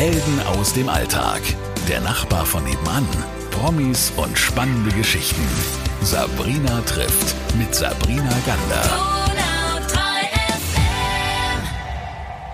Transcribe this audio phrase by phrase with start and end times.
[0.00, 1.42] Helden aus dem Alltag.
[1.86, 3.06] Der Nachbar von nebenan.
[3.50, 5.46] Promis und spannende Geschichten.
[6.00, 8.82] Sabrina trifft mit Sabrina Gander.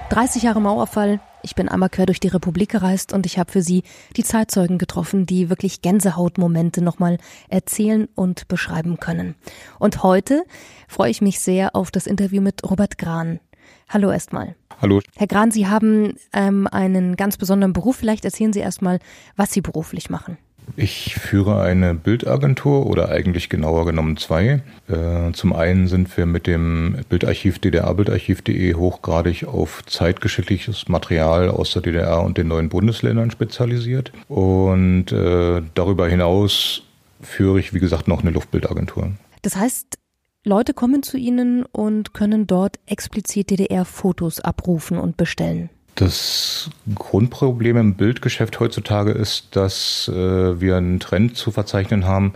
[0.09, 1.21] 30 Jahre Mauerfall.
[1.45, 3.85] Ich bin einmal quer durch die Republik gereist und ich habe für Sie
[4.17, 7.17] die Zeitzeugen getroffen, die wirklich Gänsehautmomente nochmal
[7.49, 9.37] erzählen und beschreiben können.
[9.79, 10.43] Und heute
[10.89, 13.39] freue ich mich sehr auf das Interview mit Robert Gran.
[13.89, 14.57] Hallo erstmal.
[14.81, 15.01] Hallo.
[15.17, 17.97] Herr Gran, Sie haben ähm, einen ganz besonderen Beruf.
[17.97, 18.99] Vielleicht erzählen Sie erstmal,
[19.37, 20.37] was Sie beruflich machen.
[20.75, 24.63] Ich führe eine Bildagentur oder eigentlich genauer genommen zwei.
[24.89, 31.83] Äh, zum einen sind wir mit dem Bildarchiv ddrbildarchiv.de hochgradig auf zeitgeschichtliches Material aus der
[31.83, 34.13] DDR und den neuen Bundesländern spezialisiert.
[34.29, 36.83] Und äh, darüber hinaus
[37.23, 39.13] führe ich, wie gesagt, noch eine Luftbildagentur.
[39.43, 39.99] Das heißt,
[40.47, 45.71] Leute kommen zu Ihnen und können dort explizit DDR-Fotos abrufen und bestellen.
[45.97, 52.35] Das Grundproblem im Bildgeschäft heutzutage ist, dass äh, wir einen Trend zu verzeichnen haben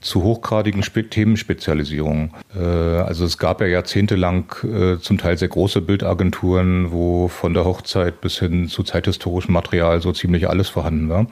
[0.00, 2.32] zu hochgradigen Spe Themenspezialisierungen.
[2.56, 7.64] Äh, also es gab ja jahrzehntelang äh, zum Teil sehr große Bildagenturen, wo von der
[7.64, 11.26] Hochzeit bis hin zu zeithistorischem Material so ziemlich alles vorhanden war.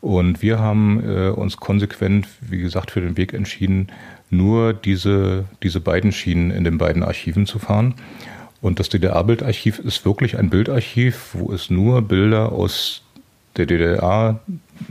[0.00, 3.88] Und wir haben äh, uns konsequent, wie gesagt, für den Weg entschieden,
[4.30, 7.94] nur diese, diese beiden Schienen in den beiden Archiven zu fahren.
[8.62, 13.02] Und das DDR-Bildarchiv ist wirklich ein Bildarchiv, wo es nur Bilder aus
[13.56, 14.40] der DDR,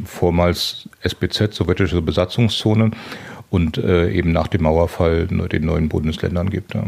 [0.06, 2.92] vormals SBZ, sowjetische Besatzungszone,
[3.50, 6.76] und äh, eben nach dem Mauerfall den neuen Bundesländern gibt.
[6.76, 6.86] Ja.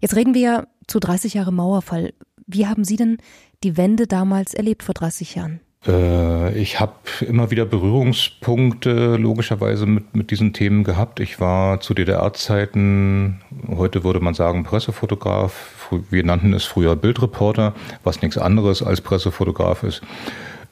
[0.00, 2.12] Jetzt reden wir ja zu 30 Jahre Mauerfall.
[2.46, 3.18] Wie haben Sie denn
[3.64, 5.60] die Wende damals erlebt vor 30 Jahren?
[5.86, 6.94] Äh, ich habe
[7.26, 11.20] immer wieder Berührungspunkte logischerweise mit, mit diesen Themen gehabt.
[11.20, 18.22] Ich war zu DDR-Zeiten, heute würde man sagen Pressefotograf, wir nannten es früher Bildreporter, was
[18.22, 20.02] nichts anderes als Pressefotograf ist.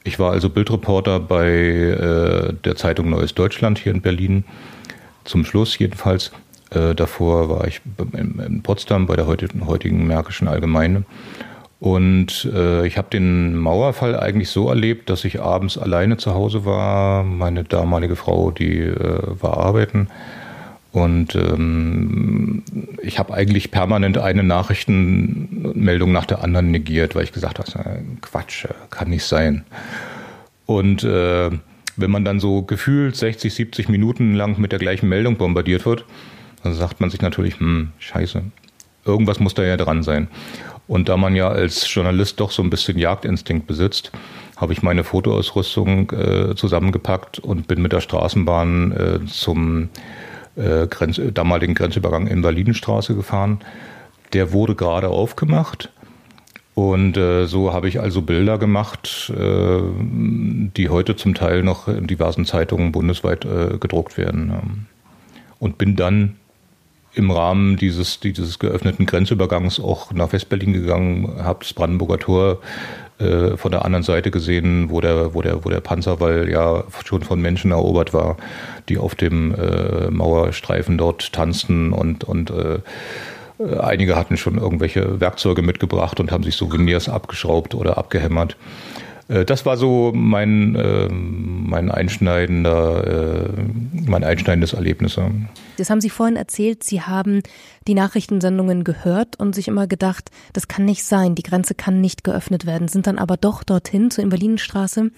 [0.03, 4.43] Ich war also Bildreporter bei äh, der Zeitung Neues Deutschland hier in Berlin,
[5.23, 6.31] zum Schluss jedenfalls.
[6.71, 7.81] Äh, davor war ich
[8.13, 11.03] in, in Potsdam bei der heutigen, heutigen Märkischen Allgemeine.
[11.83, 16.63] Und äh, ich habe den Mauerfall eigentlich so erlebt, dass ich abends alleine zu Hause
[16.63, 17.25] war.
[17.25, 20.07] Meine damalige Frau, die äh, war arbeiten.
[20.93, 22.63] Und ähm,
[23.01, 28.65] ich habe eigentlich permanent eine Nachrichtenmeldung nach der anderen negiert, weil ich gesagt habe, Quatsch,
[28.89, 29.65] kann nicht sein.
[30.65, 31.49] Und äh,
[31.97, 36.05] wenn man dann so gefühlt 60, 70 Minuten lang mit der gleichen Meldung bombardiert wird,
[36.63, 38.41] dann sagt man sich natürlich, hm, scheiße,
[39.03, 40.29] irgendwas muss da ja dran sein.
[40.87, 44.11] Und da man ja als Journalist doch so ein bisschen Jagdinstinkt besitzt,
[44.57, 49.89] habe ich meine Fotoausrüstung äh, zusammengepackt und bin mit der Straßenbahn äh, zum
[50.55, 53.61] äh, Grenz damaligen Grenzübergang in Berlinstraße gefahren.
[54.33, 55.89] Der wurde gerade aufgemacht.
[56.75, 62.07] Und äh, so habe ich also Bilder gemacht, äh, die heute zum Teil noch in
[62.07, 64.87] diversen Zeitungen bundesweit äh, gedruckt werden.
[65.59, 66.35] Und bin dann
[67.15, 72.59] im Rahmen dieses, dieses geöffneten Grenzübergangs auch nach Westberlin gegangen, habe das Brandenburger Tor
[73.19, 77.21] äh, von der anderen Seite gesehen, wo der, wo der, wo der Panzerwall ja schon
[77.21, 78.37] von Menschen erobert war,
[78.89, 82.79] die auf dem äh, Mauerstreifen dort tanzten und, und äh,
[83.79, 88.57] einige hatten schon irgendwelche Werkzeuge mitgebracht und haben sich Souvenirs abgeschraubt oder abgehämmert.
[89.27, 93.61] Äh, das war so mein, äh, mein einschneidender, äh,
[94.07, 95.19] mein einschneidendes Erlebnis.
[95.77, 97.41] Das haben Sie vorhin erzählt, Sie haben
[97.87, 102.23] die Nachrichtensendungen gehört und sich immer gedacht, das kann nicht sein, die Grenze kann nicht
[102.23, 105.11] geöffnet werden, sind dann aber doch dorthin zur Invalidinstraße.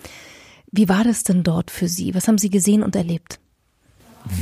[0.71, 2.15] Wie war das denn dort für Sie?
[2.15, 3.39] Was haben Sie gesehen und erlebt?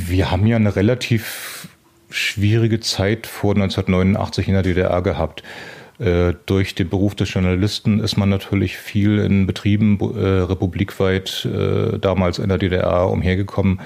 [0.07, 1.67] Wir haben ja eine relativ
[2.09, 5.43] schwierige Zeit vor 1989 in der DDR gehabt.
[5.99, 11.99] Äh, durch den Beruf des Journalisten ist man natürlich viel in Betrieben äh, republikweit, äh,
[11.99, 13.79] damals in der DDR, umhergekommen,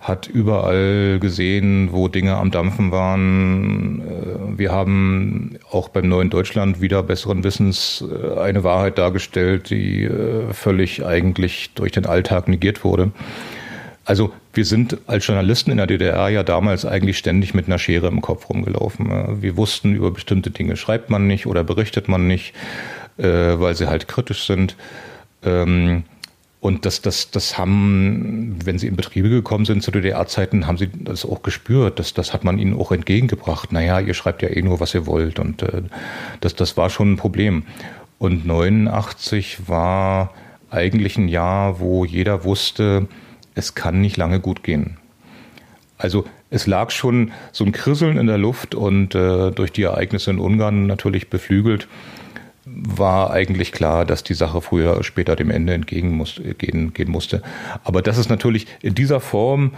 [0.00, 4.56] hat überall gesehen, wo Dinge am Dampfen waren.
[4.56, 8.02] Wir haben auch beim Neuen Deutschland wieder besseren Wissens
[8.38, 10.08] eine Wahrheit dargestellt, die
[10.52, 13.12] völlig eigentlich durch den Alltag negiert wurde.
[14.10, 18.08] Also wir sind als Journalisten in der DDR ja damals eigentlich ständig mit einer Schere
[18.08, 19.40] im Kopf rumgelaufen.
[19.40, 22.52] Wir wussten, über bestimmte Dinge schreibt man nicht oder berichtet man nicht,
[23.18, 24.74] äh, weil sie halt kritisch sind.
[25.44, 26.02] Ähm,
[26.58, 30.90] und das, das, das haben, wenn sie in Betriebe gekommen sind zu DDR-Zeiten, haben sie
[30.92, 32.00] das auch gespürt.
[32.00, 33.70] Das, das hat man ihnen auch entgegengebracht.
[33.70, 35.38] Naja, ihr schreibt ja eh nur, was ihr wollt.
[35.38, 35.82] Und äh,
[36.40, 37.62] das, das war schon ein Problem.
[38.18, 40.34] Und 89 war
[40.68, 43.06] eigentlich ein Jahr, wo jeder wusste,
[43.54, 44.96] es kann nicht lange gut gehen.
[45.98, 50.30] Also es lag schon so ein Krisseln in der Luft und äh, durch die Ereignisse
[50.30, 51.88] in Ungarn natürlich beflügelt,
[52.64, 57.10] war eigentlich klar, dass die Sache früher oder später dem Ende entgegen muss, gehen, gehen
[57.10, 57.42] musste.
[57.84, 59.72] Aber das ist natürlich in dieser Form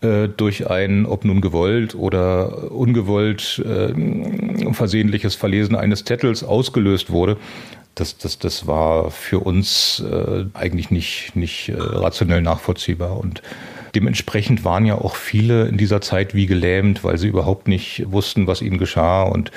[0.00, 7.36] äh, durch ein, ob nun gewollt oder ungewollt, äh, versehentliches Verlesen eines Zettels ausgelöst wurde,
[7.94, 13.18] das, das, das war für uns äh, eigentlich nicht, nicht äh, rationell nachvollziehbar.
[13.18, 13.42] Und
[13.94, 18.46] dementsprechend waren ja auch viele in dieser Zeit wie gelähmt, weil sie überhaupt nicht wussten,
[18.46, 19.22] was ihnen geschah.
[19.22, 19.50] Und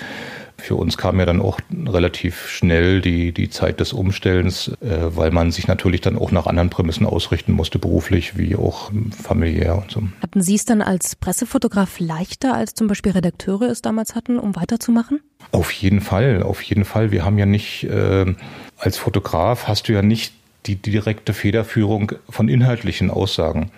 [0.63, 5.29] für uns kam ja dann auch relativ schnell die, die Zeit des Umstellens, äh, weil
[5.29, 8.89] man sich natürlich dann auch nach anderen Prämissen ausrichten musste, beruflich wie auch
[9.21, 10.03] familiär und so.
[10.21, 14.55] Hatten Sie es dann als Pressefotograf leichter, als zum Beispiel Redakteure es damals hatten, um
[14.55, 15.19] weiterzumachen?
[15.51, 17.11] Auf jeden Fall, auf jeden Fall.
[17.11, 18.33] Wir haben ja nicht, äh,
[18.77, 20.33] als Fotograf hast du ja nicht
[20.65, 23.69] die direkte Federführung von inhaltlichen Aussagen.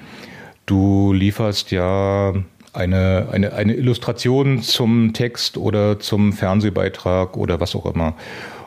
[0.68, 2.34] Du lieferst ja
[2.76, 8.14] eine, eine, eine Illustration zum Text oder zum Fernsehbeitrag oder was auch immer.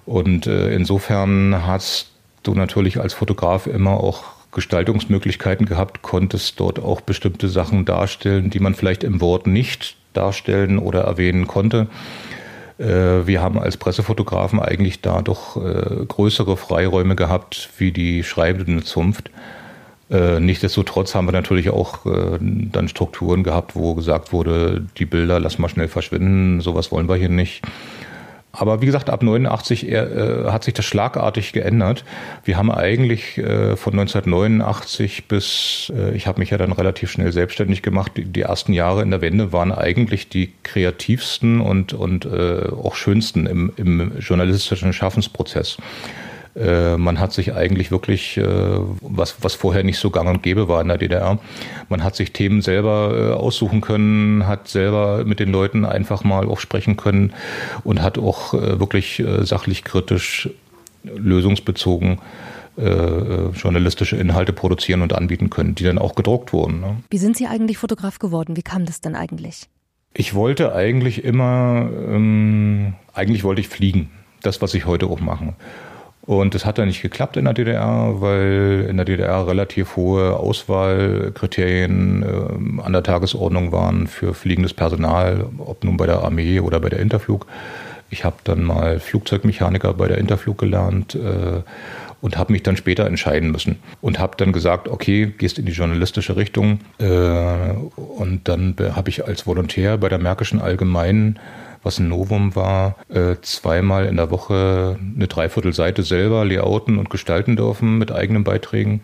[0.06, 2.10] Und äh, insofern hast
[2.43, 8.60] du natürlich als Fotograf immer auch Gestaltungsmöglichkeiten gehabt, konntest dort auch bestimmte Sachen darstellen, die
[8.60, 11.88] man vielleicht im Wort nicht darstellen oder erwähnen konnte.
[12.78, 18.82] Äh, wir haben als Pressefotografen eigentlich da doch äh, größere Freiräume gehabt wie die schreibende
[18.82, 19.31] Zunft.
[20.10, 25.38] Äh, nichtsdestotrotz haben wir natürlich auch äh, dann Strukturen gehabt, wo gesagt wurde, die Bilder
[25.38, 27.62] lass mal schnell verschwinden, sowas wollen wir hier nicht.
[28.50, 30.06] Aber wie gesagt, ab 89 äh,
[30.46, 32.05] hat sich das schlagartig geändert.
[32.44, 37.31] Wir haben eigentlich äh, von 1989 bis, äh, ich habe mich ja dann relativ schnell
[37.31, 42.25] selbstständig gemacht, die, die, ersten Jahre in der Wende waren eigentlich die kreativsten und, und
[42.25, 45.76] äh, auch schönsten im, im journalistischen Schaffensprozess.
[46.58, 48.44] Äh, man hat sich eigentlich wirklich, äh,
[49.00, 51.38] was, was vorher nicht so gang und gäbe war in der DDR,
[51.88, 56.46] man hat sich Themen selber äh, aussuchen können, hat selber mit den Leuten einfach mal
[56.46, 57.32] auch sprechen können
[57.84, 60.50] und hat auch wirklich sachlich kritisch,
[61.05, 62.19] lösungsbezogen
[62.76, 66.81] journalistische Inhalte produzieren und anbieten können, die dann auch gedruckt wurden.
[66.81, 66.96] Ne?
[67.11, 68.56] Wie sind Sie eigentlich Fotograf geworden?
[68.56, 69.69] Wie kam das denn eigentlich?
[70.14, 74.11] Ich wollte eigentlich immer, ähm, eigentlich wollte ich fliegen.
[74.43, 75.54] Das, was ich heute auch mache.
[76.28, 80.36] Und das hat dann nicht geklappt in der DDR, weil in der DDR relativ hohe
[80.36, 86.80] Auswahlkriterien äh, an der Tagesordnung waren für fliegendes Personal, ob nun bei der Armee oder
[86.80, 87.46] bei der Interflug.
[88.10, 91.62] Ich habe dann mal Flugzeugmechaniker bei der Interflug gelernt äh,
[92.20, 95.72] und habe mich dann später entscheiden müssen und habe dann gesagt, okay, gehst in die
[95.72, 101.38] journalistische Richtung äh, und dann habe ich als Volontär bei der Märkischen Allgemeinen
[101.82, 107.56] was ein Novum war, äh, zweimal in der Woche eine Dreiviertelseite selber layouten und gestalten
[107.56, 109.02] dürfen mit eigenen Beiträgen.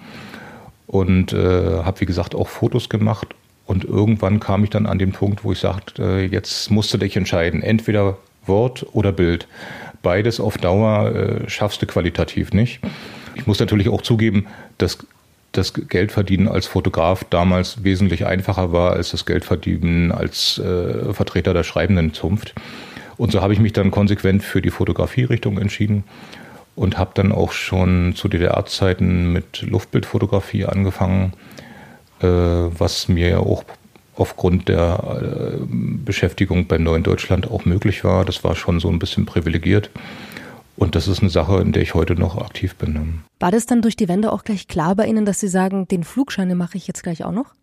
[0.86, 3.34] Und äh, habe, wie gesagt, auch Fotos gemacht.
[3.66, 6.98] Und irgendwann kam ich dann an den Punkt, wo ich sagte, äh, jetzt musst du
[6.98, 9.48] dich entscheiden, entweder Wort oder Bild.
[10.02, 12.80] Beides auf Dauer schaffst du qualitativ nicht.
[13.36, 14.98] Ich muss natürlich auch zugeben, dass
[15.56, 21.62] das Geldverdienen als Fotograf damals wesentlich einfacher war als das Geldverdienen als äh, Vertreter der
[21.62, 22.54] schreibenden Zunft.
[23.16, 26.04] Und so habe ich mich dann konsequent für die Fotografierichtung entschieden
[26.74, 31.32] und habe dann auch schon zu DDR-Zeiten mit Luftbildfotografie angefangen,
[32.20, 33.64] äh, was mir ja auch
[34.16, 38.24] aufgrund der äh, Beschäftigung bei Neuen Deutschland auch möglich war.
[38.24, 39.90] Das war schon so ein bisschen privilegiert.
[40.76, 43.22] Und das ist eine Sache, in der ich heute noch aktiv bin.
[43.38, 46.04] War das dann durch die Wende auch gleich klar bei Ihnen, dass Sie sagen, den
[46.04, 47.54] Flugschein mache ich jetzt gleich auch noch?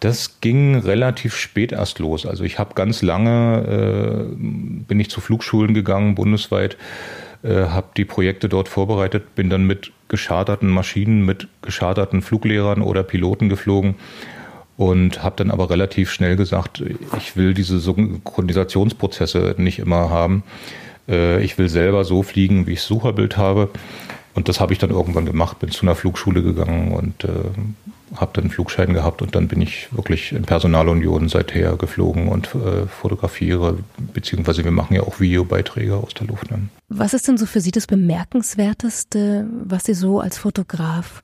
[0.00, 2.26] Das ging relativ spät erst los.
[2.26, 6.76] Also ich habe ganz lange, äh, bin ich zu Flugschulen gegangen, bundesweit,
[7.42, 13.02] äh, habe die Projekte dort vorbereitet, bin dann mit gescharterten Maschinen, mit gescharterten Fluglehrern oder
[13.02, 13.94] Piloten geflogen
[14.76, 16.82] und habe dann aber relativ schnell gesagt,
[17.18, 20.42] ich will diese Synchronisationsprozesse nicht immer haben.
[21.08, 23.70] Äh, ich will selber so fliegen, wie ich Sucherbild habe.
[24.34, 27.28] Und das habe ich dann irgendwann gemacht, bin zu einer Flugschule gegangen und äh,
[28.16, 32.54] habe dann einen Flugschein gehabt und dann bin ich wirklich in Personalunion seither geflogen und
[32.54, 33.78] äh, fotografiere,
[34.12, 36.50] beziehungsweise wir machen ja auch Videobeiträge aus der Luft.
[36.50, 36.68] Ne?
[36.88, 41.22] Was ist denn so für Sie das Bemerkenswerteste, was Sie so als Fotograf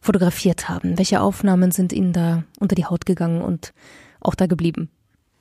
[0.00, 0.98] fotografiert haben?
[0.98, 3.72] Welche Aufnahmen sind Ihnen da unter die Haut gegangen und
[4.20, 4.90] auch da geblieben?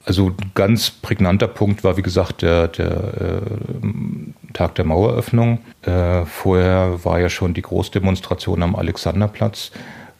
[0.06, 5.60] Also ein ganz prägnanter Punkt war, wie gesagt, der, der äh, Tag der Maueröffnung.
[5.82, 9.72] Äh, vorher war ja schon die Großdemonstration am Alexanderplatz,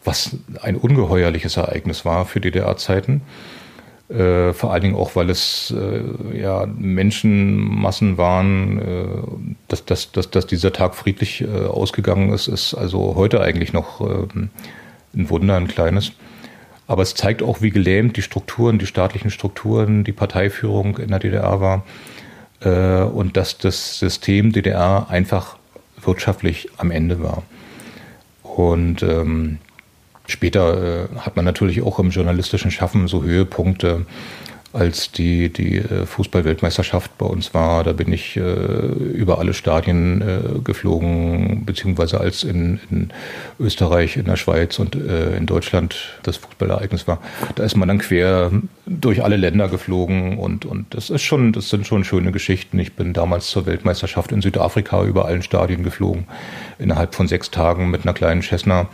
[0.02, 3.22] was ein ungeheuerliches Ereignis war für DDR-Zeiten.
[4.08, 9.06] Äh, vor allen Dingen auch, weil es äh, ja Menschenmassen waren, äh,
[9.68, 14.00] dass, dass, dass, dass dieser Tag friedlich äh, ausgegangen ist, ist also heute eigentlich noch
[14.02, 14.50] ähm,
[15.14, 16.12] ein Wunder, ein kleines.
[16.86, 21.18] Aber es zeigt auch, wie gelähmt die Strukturen, die staatlichen Strukturen, die Parteiführung in der
[21.18, 21.84] DDR war.
[22.64, 25.56] äh, und dass das System DDR einfach
[26.00, 27.42] wirtschaftlich am Ende war.
[28.42, 29.58] Und ähm,
[30.26, 34.06] später äh, hat man natürlich auch im journalistischen Schaffen so Höhepunkte
[34.74, 37.84] als die, die äh, Fußball-Weltmeisterschaft bei uns war.
[37.84, 43.10] Da bin ich äh, über alle Stadien äh, geflogen, beziehungsweise als in, in,
[43.60, 47.20] Österreich, in der Schweiz und äh, in Deutschland das Fußballereignis war.
[47.54, 48.50] Da ist man dann quer
[48.84, 52.78] durch alle Länder geflogen und, und das ist schon, das sind schon schöne Geschichten.
[52.80, 56.26] Ich bin damals zur Weltmeisterschaft in Südafrika über allen Stadien geflogen,
[56.80, 58.88] innerhalb von sechs Tagen mit einer kleinen Cessna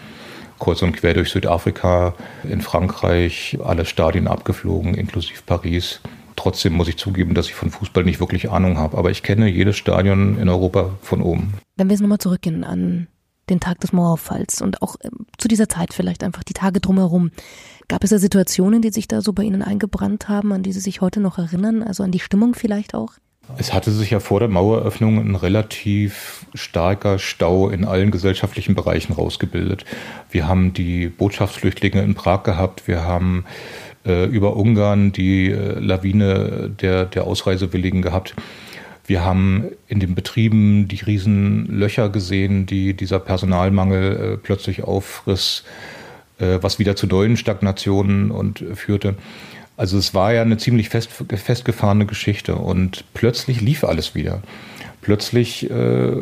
[0.60, 2.14] kreuz und quer durch Südafrika,
[2.44, 6.00] in Frankreich, alle Stadien abgeflogen, inklusive Paris.
[6.36, 9.48] Trotzdem muss ich zugeben, dass ich von Fußball nicht wirklich Ahnung habe, aber ich kenne
[9.48, 11.54] jedes Stadion in Europa von oben.
[11.76, 13.08] Wenn wir jetzt nochmal zurückgehen an
[13.50, 17.30] den Tag des Mauerfalls und auch ähm, zu dieser Zeit vielleicht einfach die Tage drumherum.
[17.88, 20.80] Gab es da Situationen, die sich da so bei Ihnen eingebrannt haben, an die Sie
[20.80, 21.82] sich heute noch erinnern?
[21.82, 23.14] Also an die Stimmung vielleicht auch?
[23.56, 29.12] Es hatte sich ja vor der Maueröffnung ein relativ starker Stau in allen gesellschaftlichen Bereichen
[29.12, 29.84] rausgebildet.
[30.30, 33.44] Wir haben die Botschaftsflüchtlinge in Prag gehabt, wir haben
[34.06, 38.34] äh, über Ungarn die äh, Lawine der, der Ausreisewilligen gehabt.
[39.06, 45.64] Wir haben in den Betrieben die riesen Löcher gesehen, die dieser Personalmangel äh, plötzlich aufriss,
[46.38, 49.16] äh, was wieder zu neuen Stagnationen und äh, führte.
[49.80, 54.42] Also es war ja eine ziemlich fest, festgefahrene Geschichte und plötzlich lief alles wieder.
[55.00, 56.12] Plötzlich äh,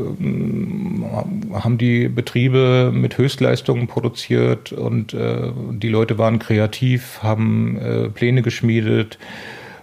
[1.54, 8.42] haben die Betriebe mit Höchstleistungen produziert und äh, die Leute waren kreativ, haben äh, Pläne
[8.42, 9.18] geschmiedet,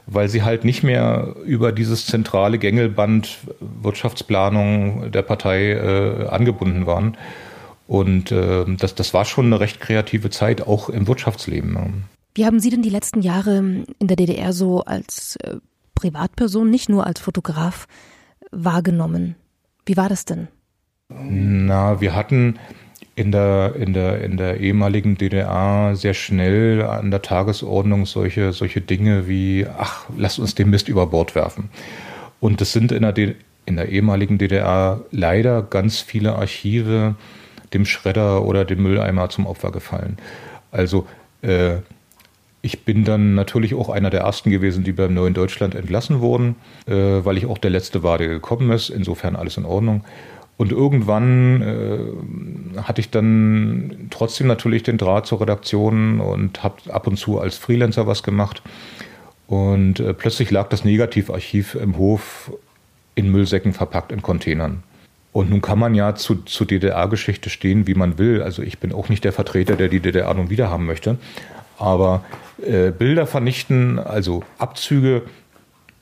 [0.07, 3.39] weil sie halt nicht mehr über dieses zentrale Gängelband
[3.81, 7.17] Wirtschaftsplanung der Partei äh, angebunden waren.
[7.87, 12.14] Und äh, das, das war schon eine recht kreative Zeit, auch im Wirtschaftsleben.
[12.35, 15.55] Wie haben Sie denn die letzten Jahre in der DDR so als äh,
[15.95, 17.87] Privatperson, nicht nur als Fotograf,
[18.51, 19.35] wahrgenommen?
[19.85, 20.49] Wie war das denn?
[21.07, 22.59] Na, wir hatten
[23.15, 28.81] in der, in der, in der ehemaligen DDR sehr schnell an der Tagesordnung solche, solche
[28.81, 31.69] Dinge wie, ach, lasst uns den Mist über Bord werfen.
[32.41, 33.15] Und es sind in der,
[33.65, 37.15] in der ehemaligen DDR leider ganz viele Archive
[37.73, 40.17] dem Schredder oder dem Mülleimer zum Opfer gefallen.
[40.71, 41.07] Also
[41.41, 41.77] äh,
[42.65, 46.55] ich bin dann natürlich auch einer der ersten gewesen, die beim Neuen Deutschland entlassen wurden,
[46.87, 48.89] äh, weil ich auch der Letzte war, der gekommen ist.
[48.89, 50.03] Insofern alles in Ordnung.
[50.57, 57.05] Und irgendwann äh, hatte ich dann trotzdem natürlich den Draht zur Redaktion und habe ab
[57.05, 58.63] und zu als Freelancer was gemacht.
[59.45, 62.51] Und äh, plötzlich lag das Negativarchiv im Hof
[63.13, 64.81] in Müllsäcken verpackt in Containern.
[65.33, 68.41] Und nun kann man ja zu, zu DDR-Geschichte stehen, wie man will.
[68.41, 71.17] Also ich bin auch nicht der Vertreter, der die DDR nun wieder haben möchte.
[71.77, 72.23] Aber
[72.63, 75.23] äh, Bilder vernichten, also Abzüge,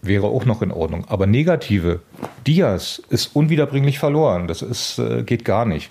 [0.01, 1.05] wäre auch noch in Ordnung.
[1.07, 2.01] Aber negative
[2.45, 4.47] Dias ist unwiederbringlich verloren.
[4.47, 5.89] Das ist, äh, geht gar nicht.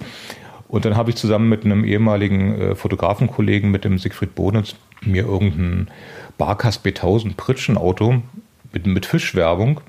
[0.68, 5.24] Und dann habe ich zusammen mit einem ehemaligen äh, Fotografenkollegen, mit dem Siegfried Bonitz, mir
[5.24, 5.88] irgendein
[6.38, 8.22] Barkas B1000 Pritschenauto
[8.72, 9.80] mit, mit Fischwerbung,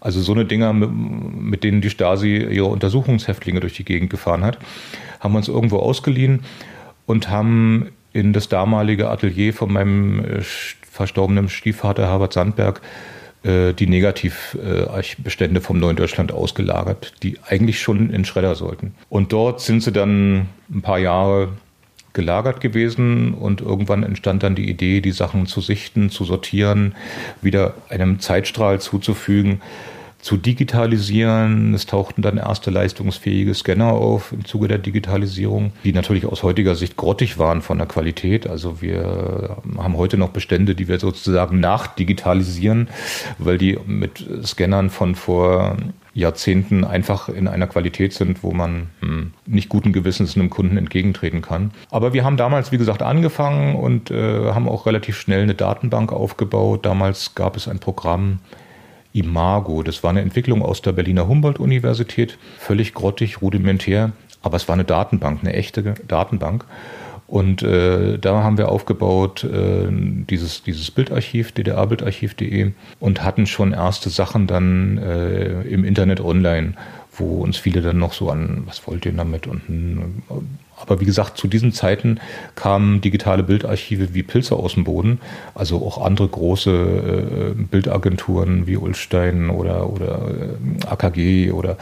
[0.00, 4.44] also so eine Dinger, mit, mit denen die Stasi ihre Untersuchungshäftlinge durch die Gegend gefahren
[4.44, 4.58] hat,
[5.20, 6.40] haben wir uns irgendwo ausgeliehen
[7.06, 10.42] und haben in das damalige Atelier von meinem äh,
[10.90, 12.80] verstorbenen Stiefvater Herbert Sandberg
[13.44, 18.94] äh, die Negativbestände vom Neuen Deutschland ausgelagert, die eigentlich schon in Schredder sollten.
[19.08, 21.50] Und dort sind sie dann ein paar Jahre
[22.14, 26.96] gelagert gewesen und irgendwann entstand dann die Idee, die Sachen zu sichten, zu sortieren,
[27.42, 29.60] wieder einem Zeitstrahl zuzufügen
[30.20, 31.74] zu digitalisieren.
[31.74, 36.74] Es tauchten dann erste leistungsfähige Scanner auf im Zuge der Digitalisierung, die natürlich aus heutiger
[36.74, 38.48] Sicht grottig waren von der Qualität.
[38.48, 42.88] Also wir haben heute noch Bestände, die wir sozusagen nachdigitalisieren,
[43.38, 45.76] weil die mit Scannern von vor
[46.14, 51.42] Jahrzehnten einfach in einer Qualität sind, wo man hm, nicht guten Gewissens einem Kunden entgegentreten
[51.42, 51.70] kann.
[51.90, 56.12] Aber wir haben damals, wie gesagt, angefangen und äh, haben auch relativ schnell eine Datenbank
[56.12, 56.84] aufgebaut.
[56.84, 58.40] Damals gab es ein Programm,
[59.18, 59.82] Imago.
[59.82, 64.84] Das war eine Entwicklung aus der Berliner Humboldt-Universität, völlig grottig, rudimentär, aber es war eine
[64.84, 66.64] Datenbank, eine echte Datenbank.
[67.26, 74.08] Und äh, da haben wir aufgebaut äh, dieses, dieses Bildarchiv, ddrbildarchiv.de und hatten schon erste
[74.08, 76.72] Sachen dann äh, im Internet online,
[77.12, 79.46] wo uns viele dann noch so an, was wollt ihr damit?
[79.46, 80.22] Und
[80.80, 82.20] aber wie gesagt, zu diesen Zeiten
[82.54, 85.20] kamen digitale Bildarchive wie Pilze aus dem Boden,
[85.54, 91.76] also auch andere große äh, Bildagenturen wie Ulstein oder, oder äh, AKG oder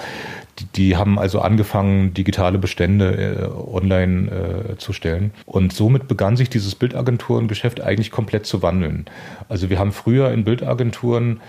[0.59, 5.33] die, die, haben also angefangen, digitale Bestände äh, online äh, zu stellen.
[5.45, 9.05] Und somit begann sich dieses Bildagenturengeschäft eigentlich komplett zu wandeln.
[9.51, 11.41] Also wir haben früher in Bildagenturen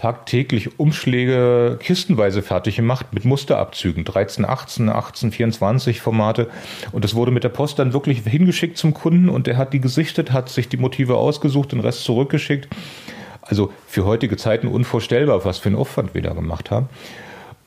[0.00, 6.48] tagtäglich Umschläge kistenweise fertig gemacht mit Musterabzügen, 13, 18, 18, 24 Formate.
[6.90, 9.80] Und das wurde mit der Post dann wirklich hingeschickt zum Kunden und der hat die
[9.80, 12.68] gesichtet, hat sich die Motive ausgesucht, den Rest zurückgeschickt.
[13.42, 16.88] Also für heutige Zeiten unvorstellbar, was für einen Aufwand wir da gemacht haben.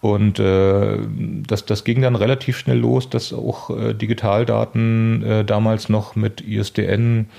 [0.01, 0.97] Und äh,
[1.45, 6.41] das, das ging dann relativ schnell los, dass auch äh, Digitaldaten äh, damals noch mit
[6.41, 7.29] ISDN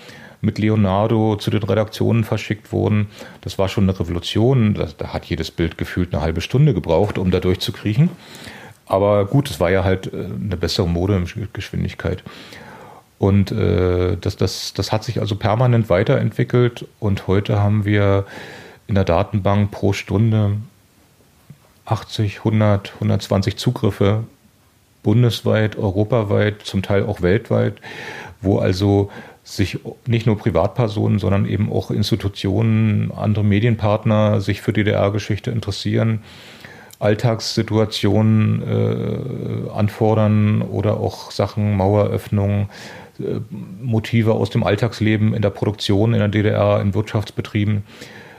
[0.45, 3.09] mit Leonardo zu den Redaktionen verschickt wurden.
[3.41, 4.75] Das war schon eine Revolution.
[4.75, 8.11] Da, hat jedes Bild gefühlt eine halbe Stunde gebraucht, um da durchzukriechen.
[8.87, 12.23] Aber gut, es war ja halt äh, eine bessere Modegeschwindigkeit.
[13.19, 16.87] Und äh, das, das, das hat sich also permanent weiterentwickelt.
[17.01, 18.27] Und heute haben wir
[18.87, 20.57] in der Datenbank pro Stunde
[21.87, 24.25] 80, 100, 120 Zugriffe
[25.03, 27.75] bundesweit, europaweit, zum Teil auch weltweit,
[28.41, 29.11] wo also
[29.45, 36.23] sich nicht nur Privatpersonen, sondern eben auch Institutionen, andere Medienpartner sich für DDR-Geschichte interessieren,
[36.99, 42.71] Alltagssituationen äh, anfordern oder auch Sachen, Maueröffnung,
[43.19, 43.41] äh,
[43.83, 47.85] Motive aus dem Alltagsleben in der Produktion in der DDR, in Wirtschaftsbetrieben.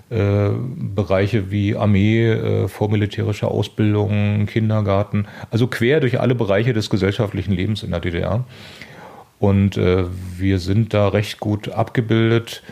[0.10, 0.50] Äh,
[0.96, 7.82] Bereiche wie Armee, äh, vormilitärische Ausbildung, Kindergarten, also quer durch alle Bereiche des gesellschaftlichen Lebens
[7.82, 8.46] in der DDR.
[9.40, 10.06] Und äh,
[10.38, 12.64] wir sind da recht gut abgebildet.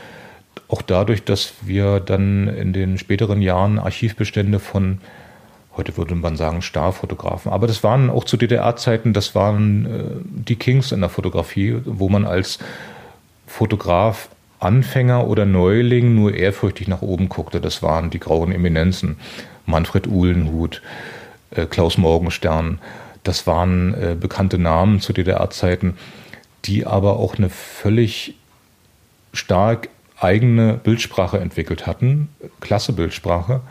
[0.67, 4.99] Auch dadurch, dass wir dann in den späteren Jahren Archivbestände von,
[5.75, 9.89] heute würde man sagen, Starfotografen, aber das waren auch zu DDR-Zeiten, das waren äh,
[10.23, 12.59] die Kings in der Fotografie, wo man als
[13.45, 14.29] Fotograf
[14.59, 17.59] Anfänger oder Neuling nur ehrfürchtig nach oben guckte.
[17.59, 19.17] Das waren die grauen Eminenzen.
[19.65, 20.81] Manfred Uhlenhut,
[21.51, 22.79] äh, Klaus Morgenstern.
[23.23, 25.97] Das waren äh, bekannte Namen zu DDR-Zeiten
[26.65, 28.35] die aber auch eine völlig
[29.33, 29.89] stark
[30.19, 32.29] eigene Bildsprache entwickelt hatten,
[32.61, 33.61] klasse Bildsprache.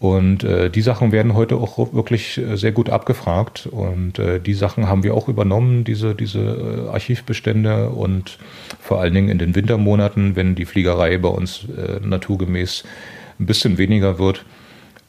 [0.00, 3.66] Und äh, die Sachen werden heute auch wirklich äh, sehr gut abgefragt.
[3.70, 6.40] Und äh, die Sachen haben wir auch übernommen, diese, diese
[6.88, 7.88] äh, Archivbestände.
[7.88, 8.38] Und
[8.80, 12.84] vor allen Dingen in den Wintermonaten, wenn die Fliegerei bei uns äh, naturgemäß
[13.40, 14.44] ein bisschen weniger wird,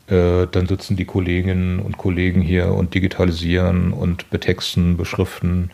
[0.07, 5.71] äh, dann sitzen die Kolleginnen und Kollegen hier und digitalisieren und betexten, beschriften.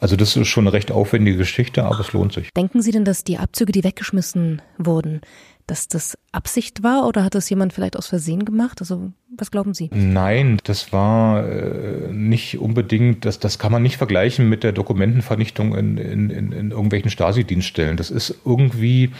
[0.00, 2.50] Also das ist schon eine recht aufwendige Geschichte, aber es lohnt sich.
[2.54, 5.20] Denken Sie denn, dass die Abzüge, die weggeschmissen wurden,
[5.66, 8.80] dass das Absicht war oder hat das jemand vielleicht aus Versehen gemacht?
[8.80, 9.88] Also was glauben Sie?
[9.92, 15.76] Nein, das war äh, nicht unbedingt, das, das kann man nicht vergleichen mit der Dokumentenvernichtung
[15.76, 17.96] in, in, in, in irgendwelchen Stasi-Dienststellen.
[17.96, 19.10] Das ist irgendwie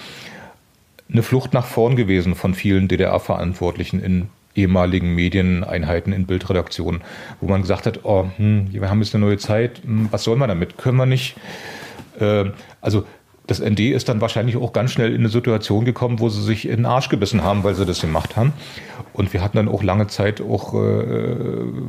[1.13, 7.03] eine Flucht nach vorn gewesen von vielen DDR-Verantwortlichen in ehemaligen Medieneinheiten in Bildredaktionen,
[7.41, 10.37] wo man gesagt hat, oh, hm, wir haben jetzt eine neue Zeit, hm, was soll
[10.37, 10.77] man damit?
[10.77, 11.37] Können wir nicht?
[12.19, 12.47] Äh,
[12.81, 13.05] also
[13.47, 16.69] das ND ist dann wahrscheinlich auch ganz schnell in eine Situation gekommen, wo sie sich
[16.69, 18.53] in den Arsch gebissen haben, weil sie das gemacht haben.
[19.13, 21.05] Und wir hatten dann auch lange Zeit auch äh,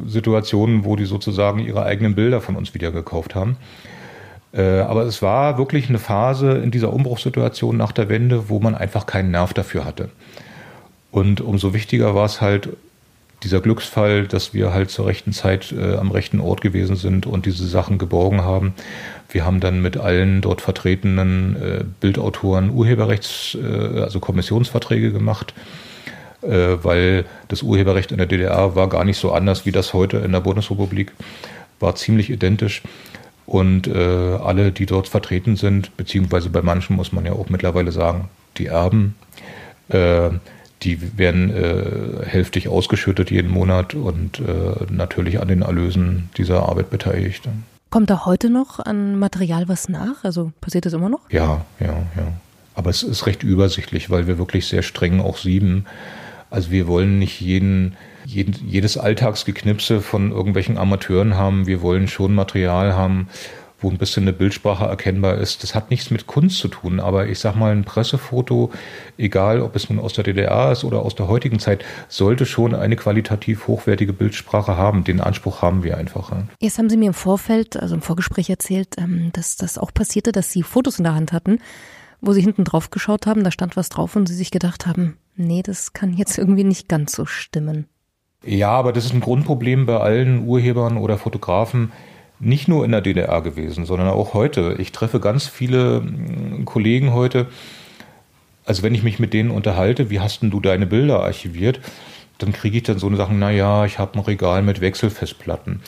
[0.08, 3.58] Situationen, wo die sozusagen ihre eigenen Bilder von uns wieder gekauft haben.
[4.54, 8.74] Äh, aber es war wirklich eine Phase in dieser Umbruchssituation nach der Wende, wo man
[8.74, 10.10] einfach keinen Nerv dafür hatte.
[11.12, 12.70] Und umso wichtiger war es halt,
[13.44, 17.46] dieser Glücksfall, dass wir halt zur rechten Zeit äh, am rechten Ort gewesen sind und
[17.46, 18.74] diese Sachen geborgen haben.
[19.30, 25.54] Wir haben dann mit allen dort vertretenen äh, Bildautoren Urheberrechts, äh, also Kommissionsverträge gemacht,
[26.44, 30.18] äh, weil das Urheberrecht in der DDR war gar nicht so anders wie das heute
[30.18, 31.12] in der Bundesrepublik,
[31.80, 32.84] war ziemlich identisch.
[33.48, 37.92] Und äh, alle, die dort vertreten sind, beziehungsweise bei manchen muss man ja auch mittlerweile
[37.92, 39.16] sagen, die Erben,
[39.90, 40.30] äh,
[40.84, 46.90] die werden äh, hälftig ausgeschüttet jeden Monat und äh, natürlich an den Erlösen dieser Arbeit
[46.90, 47.48] beteiligt.
[47.90, 50.24] Kommt da heute noch an Material was nach?
[50.24, 51.30] Also passiert das immer noch?
[51.30, 52.34] Ja, ja, ja.
[52.74, 55.86] Aber es ist recht übersichtlich, weil wir wirklich sehr streng auch sieben.
[56.50, 61.68] Also wir wollen nicht jeden, jeden jedes Alltagsgeknipse von irgendwelchen Amateuren haben.
[61.68, 63.28] Wir wollen schon Material haben,
[63.82, 65.64] wo ein bisschen eine Bildsprache erkennbar ist.
[65.64, 68.72] Das hat nichts mit Kunst zu tun, aber ich sag mal, ein Pressefoto,
[69.18, 72.76] egal ob es nun aus der DDR ist oder aus der heutigen Zeit, sollte schon
[72.76, 75.04] eine qualitativ hochwertige Bildsprache haben.
[75.04, 76.32] Den Anspruch haben wir einfach.
[76.60, 80.32] Jetzt haben Sie mir im Vorfeld, also im Vorgespräch erzählt, ähm, dass das auch passierte,
[80.32, 81.60] dass Sie Fotos in der Hand hatten,
[82.22, 85.18] wo Sie hinten drauf geschaut haben, da stand was drauf und Sie sich gedacht haben,
[85.36, 87.88] nee, das kann jetzt irgendwie nicht ganz so stimmen.
[88.44, 91.92] Ja, aber das ist ein Grundproblem bei allen Urhebern oder Fotografen
[92.42, 94.76] nicht nur in der DDR gewesen, sondern auch heute.
[94.80, 97.48] Ich treffe ganz viele mm, Kollegen heute.
[98.66, 101.80] Also wenn ich mich mit denen unterhalte, wie hast denn du deine Bilder archiviert?
[102.40, 105.82] Dann kriege ich dann so eine Sachen, naja, ich habe ein Regal mit Wechselfestplatten.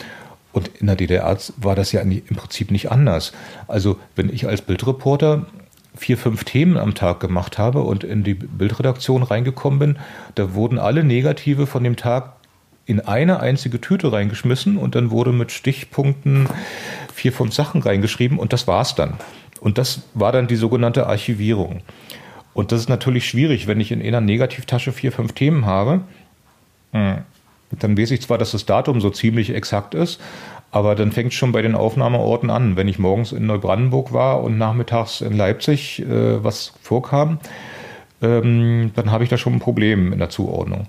[0.52, 3.32] Und in der DDR war das ja im Prinzip nicht anders.
[3.66, 5.46] Also wenn ich als Bildreporter
[5.96, 9.98] vier, fünf Themen am Tag gemacht habe und in die Bildredaktion reingekommen bin,
[10.36, 12.34] da wurden alle Negative von dem Tag
[12.86, 16.48] in eine einzige Tüte reingeschmissen und dann wurde mit Stichpunkten
[17.12, 19.14] vier, fünf Sachen reingeschrieben und das war's dann.
[19.60, 21.80] Und das war dann die sogenannte Archivierung.
[22.52, 26.02] Und das ist natürlich schwierig, wenn ich in einer Negativtasche vier, fünf Themen habe.
[26.92, 27.18] Hm,
[27.70, 30.20] dann weiß ich zwar, dass das Datum so ziemlich exakt ist,
[30.70, 32.76] aber dann fängt es schon bei den Aufnahmeorten an.
[32.76, 37.38] Wenn ich morgens in Neubrandenburg war und nachmittags in Leipzig äh, was vorkam,
[38.22, 40.88] ähm, dann habe ich da schon ein Problem in der Zuordnung.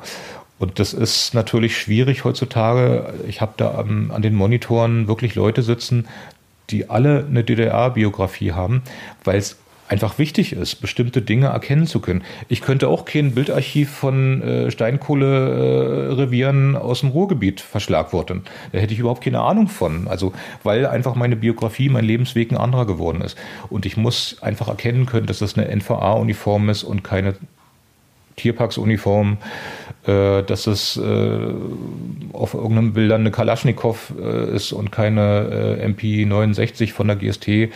[0.58, 3.14] Und das ist natürlich schwierig heutzutage.
[3.28, 6.08] Ich habe da an, an den Monitoren wirklich Leute sitzen,
[6.70, 8.82] die alle eine DDR-Biografie haben,
[9.24, 12.24] weil es einfach wichtig ist, bestimmte Dinge erkennen zu können.
[12.50, 18.44] Ich könnte auch kein Bildarchiv von äh, Steinkohlerevieren äh, aus dem Ruhrgebiet verschlagworten.
[18.72, 20.08] Da hätte ich überhaupt keine Ahnung von.
[20.08, 23.38] Also, weil einfach meine Biografie, mein Lebensweg ein anderer geworden ist.
[23.70, 27.36] Und ich muss einfach erkennen können, dass das eine NVA-Uniform ist und keine
[28.36, 29.38] Tierparksuniform,
[30.06, 31.40] äh, dass es äh,
[32.34, 37.72] auf irgendeinem Bild dann eine Kalaschnikow äh, ist und keine äh, MP69 von der GST.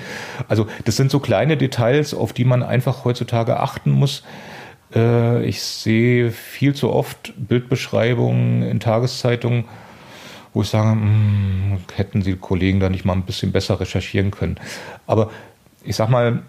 [0.48, 4.24] Also das sind so kleine Details, auf die man einfach heutzutage achten muss.
[4.94, 9.66] Äh, ich sehe viel zu oft Bildbeschreibungen in Tageszeitungen,
[10.54, 14.32] wo ich sage, mh, hm, hätten Sie Kollegen da nicht mal ein bisschen besser recherchieren
[14.32, 14.58] können.
[15.08, 15.30] Aber
[15.84, 16.44] ich sag mal,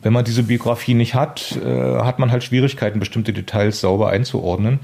[0.00, 4.80] wenn man diese Biografie nicht hat, äh, hat man halt Schwierigkeiten, bestimmte Details sauber einzuordnen.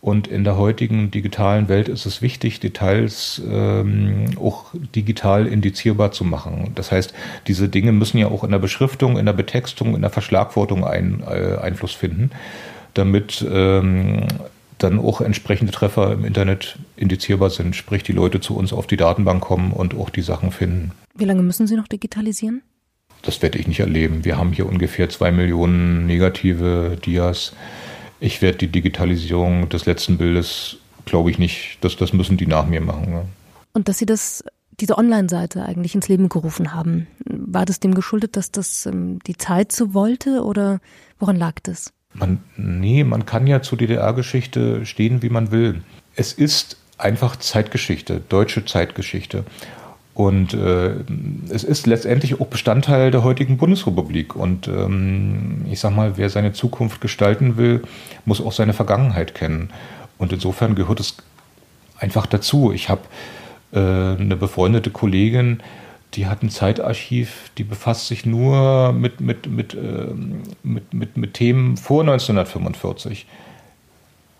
[0.00, 6.24] Und in der heutigen digitalen Welt ist es wichtig, Details ähm, auch digital indizierbar zu
[6.24, 6.72] machen.
[6.74, 7.14] Das heißt,
[7.46, 11.22] diese Dinge müssen ja auch in der Beschriftung, in der Betextung, in der Verschlagwortung ein,
[11.26, 12.32] äh, Einfluss finden,
[12.92, 14.26] damit ähm,
[14.76, 18.98] dann auch entsprechende Treffer im Internet indizierbar sind, sprich die Leute zu uns auf die
[18.98, 20.92] Datenbank kommen und auch die Sachen finden.
[21.14, 22.60] Wie lange müssen Sie noch digitalisieren?
[23.24, 24.24] Das werde ich nicht erleben.
[24.24, 27.52] Wir haben hier ungefähr zwei Millionen negative Dias.
[28.20, 32.66] Ich werde die Digitalisierung des letzten Bildes, glaube ich nicht, das, das müssen die nach
[32.66, 33.10] mir machen.
[33.10, 33.24] Ne?
[33.72, 34.44] Und dass Sie das,
[34.80, 39.36] diese Online-Seite eigentlich ins Leben gerufen haben, war das dem geschuldet, dass das ähm, die
[39.36, 40.80] Zeit so wollte oder
[41.18, 41.92] woran lag das?
[42.12, 45.82] Man, nee, man kann ja zur DDR-Geschichte stehen, wie man will.
[46.14, 49.44] Es ist einfach Zeitgeschichte, deutsche Zeitgeschichte.
[50.14, 50.94] Und äh,
[51.50, 54.36] es ist letztendlich auch Bestandteil der heutigen Bundesrepublik.
[54.36, 57.82] Und ähm, ich sag mal, wer seine Zukunft gestalten will,
[58.24, 59.70] muss auch seine Vergangenheit kennen.
[60.16, 61.16] Und insofern gehört es
[61.98, 62.72] einfach dazu.
[62.72, 63.02] Ich habe
[63.72, 65.60] äh, eine befreundete Kollegin,
[66.14, 70.14] die hat ein Zeitarchiv, die befasst sich nur mit, mit, mit, äh,
[70.62, 73.26] mit, mit, mit Themen vor 1945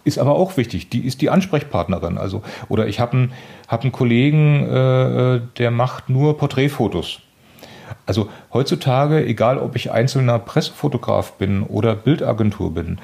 [0.05, 0.91] ist aber auch wichtig.
[0.91, 2.19] Die ist die Ansprechpartnerin.
[2.19, 3.33] Also, oder ich habe einen,
[3.69, 7.21] hab Kollegen, äh, der macht nur Porträtfotos.
[8.07, 12.99] Also heutzutage, egal ob ich einzelner Pressefotograf bin oder Bildagentur bin,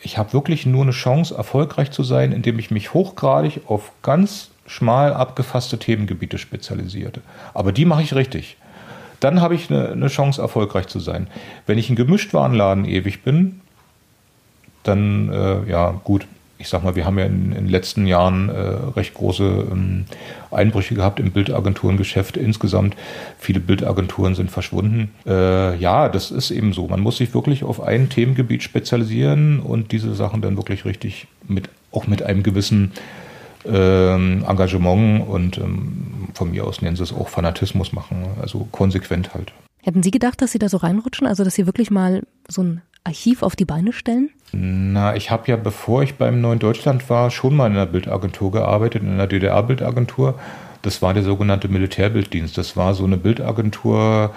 [0.00, 4.50] ich habe wirklich nur eine Chance, erfolgreich zu sein, indem ich mich hochgradig auf ganz
[4.66, 7.20] schmal abgefasste Themengebiete spezialisierte.
[7.54, 8.56] Aber die mache ich richtig.
[9.20, 11.26] Dann habe ich eine, eine Chance, erfolgreich zu sein.
[11.66, 13.60] Wenn ich ein Gemischtwarenladen ewig bin,
[14.86, 16.26] dann äh, ja gut,
[16.58, 18.52] ich sag mal, wir haben ja in, in den letzten Jahren äh,
[18.96, 20.06] recht große ähm,
[20.50, 22.96] Einbrüche gehabt im Bildagenturengeschäft insgesamt.
[23.38, 25.10] Viele Bildagenturen sind verschwunden.
[25.26, 26.88] Äh, ja, das ist eben so.
[26.88, 31.68] Man muss sich wirklich auf ein Themengebiet spezialisieren und diese Sachen dann wirklich richtig mit,
[31.92, 32.92] auch mit einem gewissen
[33.66, 38.24] ähm, Engagement und ähm, von mir aus nennen sie es auch Fanatismus machen.
[38.40, 39.52] Also konsequent halt.
[39.86, 41.28] Hätten Sie gedacht, dass Sie da so reinrutschen?
[41.28, 44.30] Also, dass Sie wirklich mal so ein Archiv auf die Beine stellen?
[44.50, 48.50] Na, ich habe ja, bevor ich beim Neuen Deutschland war, schon mal in einer Bildagentur
[48.50, 50.40] gearbeitet, in einer DDR-Bildagentur.
[50.82, 52.58] Das war der sogenannte Militärbilddienst.
[52.58, 54.34] Das war so eine Bildagentur,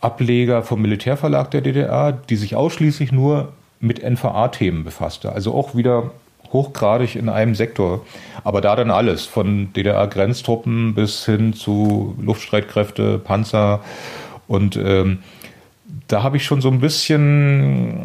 [0.00, 5.30] Ableger vom Militärverlag der DDR, die sich ausschließlich nur mit NVA-Themen befasste.
[5.30, 6.10] Also auch wieder
[6.52, 8.04] hochgradig in einem Sektor.
[8.42, 13.80] Aber da dann alles, von DDR-Grenztruppen bis hin zu Luftstreitkräfte, Panzer
[14.46, 15.18] und ähm,
[16.08, 18.04] da habe ich schon so ein bisschen,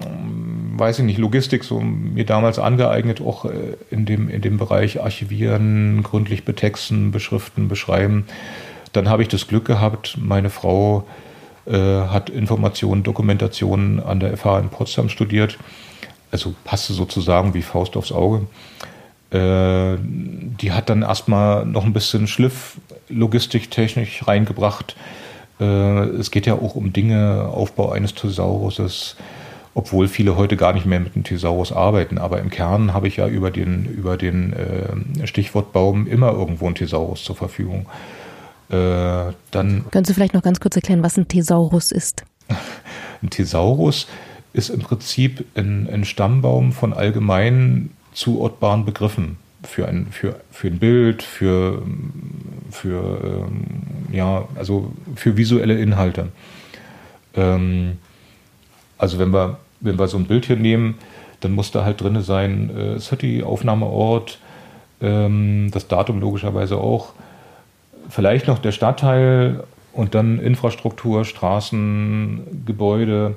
[0.77, 5.01] weiß ich nicht, Logistik so mir damals angeeignet, auch äh, in dem, in dem Bereich
[5.01, 8.25] Archivieren, gründlich betexten, beschriften, beschreiben.
[8.93, 11.05] Dann habe ich das Glück gehabt, meine Frau
[11.65, 15.57] äh, hat Informationen, Dokumentationen an der FH in Potsdam studiert.
[16.31, 18.47] Also passte sozusagen wie Faust aufs Auge.
[19.31, 22.77] Äh, die hat dann erstmal noch ein bisschen Schliff
[23.09, 24.95] logistiktechnisch reingebracht
[25.63, 29.15] es geht ja auch um Dinge, Aufbau eines Thesauruses,
[29.75, 32.17] obwohl viele heute gar nicht mehr mit dem Thesaurus arbeiten.
[32.17, 36.75] Aber im Kern habe ich ja über den, über den äh, Stichwortbaum immer irgendwo ein
[36.75, 37.85] Thesaurus zur Verfügung.
[38.69, 42.23] Äh, dann Können Sie vielleicht noch ganz kurz erklären, was ein Thesaurus ist?
[43.21, 44.07] Ein Thesaurus
[44.53, 50.79] ist im Prinzip ein, ein Stammbaum von allgemein zuordbaren Begriffen für ein, für, für ein
[50.79, 51.83] Bild, für,
[52.71, 53.65] für, ähm,
[54.11, 56.29] ja, also für visuelle Inhalte.
[57.35, 57.97] Ähm,
[58.97, 60.95] also wenn wir, wenn wir so ein Bild hier nehmen,
[61.41, 64.39] dann muss da halt drin sein äh, City, Aufnahmeort,
[65.01, 67.13] ähm, das Datum logischerweise auch,
[68.09, 73.35] vielleicht noch der Stadtteil und dann Infrastruktur, Straßen, Gebäude,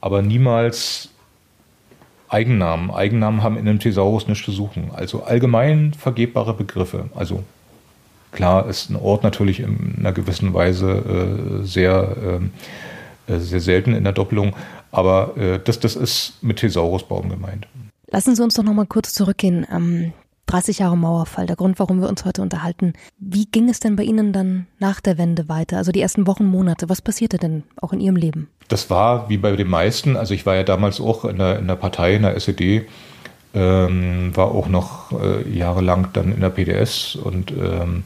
[0.00, 1.10] aber niemals
[2.34, 2.90] Eigennamen.
[2.90, 4.90] Eigennamen haben in einem Thesaurus nichts zu suchen.
[4.92, 7.08] Also allgemein vergebbare Begriffe.
[7.14, 7.44] Also
[8.32, 12.40] klar ist ein Ort natürlich in einer gewissen Weise äh, sehr,
[13.28, 14.54] äh, sehr selten in der Doppelung,
[14.90, 17.68] aber äh, das, das ist mit Thesaurusbaum gemeint.
[18.10, 19.64] Lassen Sie uns doch noch mal kurz zurückgehen.
[19.72, 20.12] Ähm,
[20.46, 22.92] 30 Jahre Mauerfall, der Grund, warum wir uns heute unterhalten.
[23.18, 25.78] Wie ging es denn bei Ihnen dann nach der Wende weiter?
[25.78, 28.48] Also die ersten Wochen, Monate, was passierte denn auch in Ihrem Leben?
[28.68, 31.66] Das war wie bei den meisten, also ich war ja damals auch in der, in
[31.66, 32.86] der Partei, in der SED,
[33.54, 38.04] ähm, war auch noch äh, jahrelang dann in der PDS und ähm,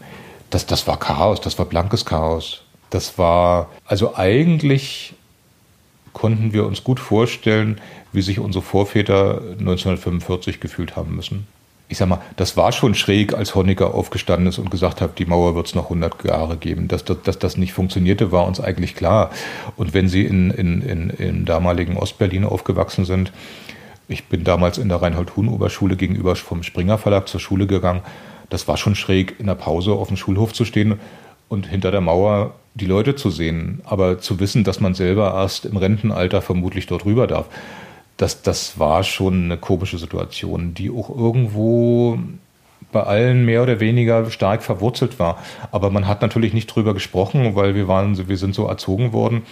[0.50, 2.62] das, das war Chaos, das war blankes Chaos.
[2.90, 5.14] Das war, also eigentlich
[6.12, 7.80] konnten wir uns gut vorstellen,
[8.12, 11.46] wie sich unsere Vorväter 1945 gefühlt haben müssen
[11.88, 15.24] ich sag mal, das war schon schräg, als Honecker aufgestanden ist und gesagt hat, die
[15.24, 16.86] Mauer wird es noch 100 Jahre geben.
[16.86, 19.30] Dass, dass, dass das nicht funktionierte, war uns eigentlich klar.
[19.76, 23.32] Und wenn Sie in, in, in, in damaligen Ostberlin aufgewachsen sind,
[24.06, 28.02] ich bin damals in der Reinhold-Huhn-Oberschule gegenüber vom Springer Verlag zur Schule gegangen.
[28.50, 31.00] Das war schon schräg, in der Pause auf dem Schulhof zu stehen
[31.48, 33.80] und hinter der Mauer die Leute zu sehen.
[33.84, 37.46] Aber zu wissen, dass man selber erst im Rentenalter vermutlich dort rüber darf
[38.18, 42.18] das, das war schon eine komische Situation, die auch irgendwo
[42.90, 45.38] bei allen mehr oder weniger stark verwurzelt war.
[45.70, 49.42] Aber man hat natürlich nicht drüber gesprochen, weil wir waren, wir sind so erzogen worden.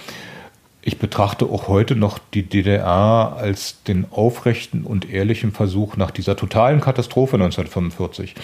[0.82, 6.36] Ich betrachte auch heute noch die DDR als den aufrechten und ehrlichen Versuch nach dieser
[6.36, 8.34] totalen Katastrophe 1945.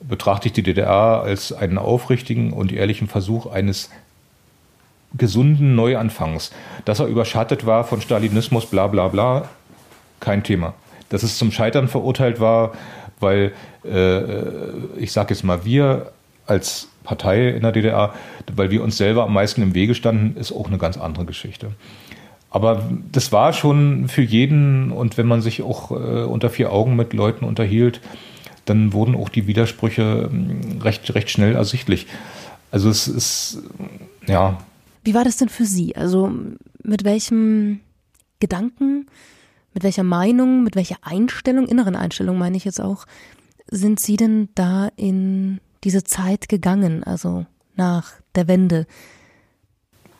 [0.00, 3.90] Betrachte ich die DDR als einen aufrichtigen und ehrlichen Versuch eines
[5.16, 6.52] gesunden Neuanfangs.
[6.84, 9.48] Dass er überschattet war von Stalinismus, bla bla bla,
[10.20, 10.74] kein Thema.
[11.08, 12.72] Dass es zum Scheitern verurteilt war,
[13.20, 13.52] weil,
[13.84, 14.20] äh,
[14.96, 16.12] ich sage jetzt mal, wir
[16.46, 18.14] als Partei in der DDR,
[18.54, 21.72] weil wir uns selber am meisten im Wege standen, ist auch eine ganz andere Geschichte.
[22.50, 26.96] Aber das war schon für jeden und wenn man sich auch äh, unter vier Augen
[26.96, 28.00] mit Leuten unterhielt,
[28.66, 32.06] dann wurden auch die Widersprüche hm, recht, recht schnell ersichtlich.
[32.70, 33.62] Also es ist,
[34.26, 34.58] ja,
[35.04, 35.96] wie war das denn für Sie?
[35.96, 36.32] Also
[36.82, 37.80] mit welchem
[38.40, 39.06] Gedanken,
[39.74, 43.06] mit welcher Meinung, mit welcher Einstellung, inneren Einstellung meine ich jetzt auch,
[43.70, 48.86] sind Sie denn da in diese Zeit gegangen, also nach der Wende?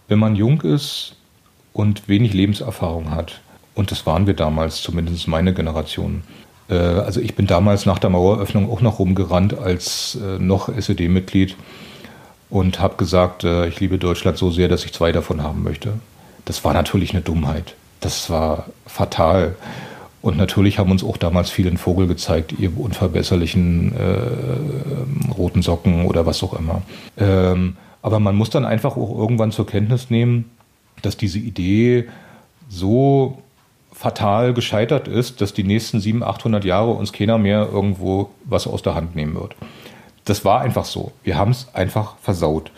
[0.08, 1.16] Wenn man jung ist
[1.72, 3.40] und wenig Lebenserfahrung hat,
[3.74, 6.22] und das waren wir damals, zumindest meine Generation,
[6.68, 11.56] äh, also ich bin damals nach der Maueröffnung auch noch rumgerannt als äh, noch SED-Mitglied
[12.52, 15.94] und habe gesagt, äh, ich liebe Deutschland so sehr, dass ich zwei davon haben möchte.
[16.44, 17.74] Das war natürlich eine Dummheit.
[18.00, 19.56] Das war fatal.
[20.20, 26.26] Und natürlich haben uns auch damals vielen Vogel gezeigt, ihr unverbesserlichen äh, roten Socken oder
[26.26, 26.82] was auch immer.
[27.16, 30.50] Ähm, aber man muss dann einfach auch irgendwann zur Kenntnis nehmen,
[31.00, 32.04] dass diese Idee
[32.68, 33.38] so
[33.94, 38.82] fatal gescheitert ist, dass die nächsten 700, 800 Jahre uns keiner mehr irgendwo was aus
[38.82, 39.56] der Hand nehmen wird
[40.24, 41.12] das war einfach so.
[41.22, 42.70] Wir haben es einfach versaut.